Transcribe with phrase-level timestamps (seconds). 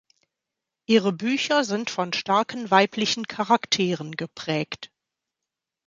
[0.87, 4.89] Ihre Bücher sind von starken weiblichen Charakteren geprägt.